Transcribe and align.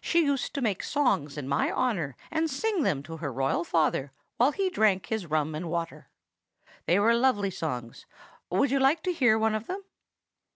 She 0.00 0.24
used 0.24 0.54
to 0.54 0.60
make 0.60 0.84
songs 0.84 1.36
in 1.36 1.48
my 1.48 1.72
honor, 1.72 2.14
and 2.30 2.48
sing 2.48 2.84
them 2.84 3.02
to 3.02 3.16
her 3.16 3.32
royal 3.32 3.64
father 3.64 4.12
while 4.36 4.52
he 4.52 4.70
drank 4.70 5.06
his 5.06 5.26
rum 5.26 5.56
and 5.56 5.68
water. 5.68 6.08
They 6.84 7.00
were 7.00 7.16
lovely 7.16 7.50
songs. 7.50 8.06
Would 8.48 8.70
you 8.70 8.78
like 8.78 9.02
to 9.02 9.12
hear 9.12 9.36
one 9.36 9.56
of 9.56 9.66
them?" 9.66 9.82